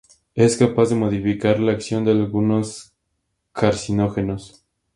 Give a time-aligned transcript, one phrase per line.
[0.33, 2.91] Es capaz de modificar la acción de algunos
[3.51, 4.65] carcinógenos.